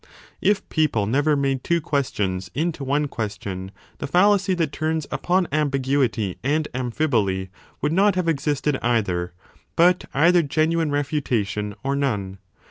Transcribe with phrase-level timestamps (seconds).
[0.39, 4.71] 1 If people never made 2 two questions into one question, 40 the fallacy that
[4.71, 7.49] turns upon ambiguity and amphiboly
[7.83, 9.33] would not have existed either,
[9.75, 12.39] but either genuine refutation or none.